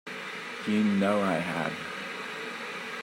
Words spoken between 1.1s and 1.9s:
I have.